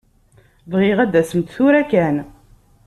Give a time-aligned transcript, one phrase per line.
[0.71, 2.15] Bɣiɣ ad d-tasemt tura kan.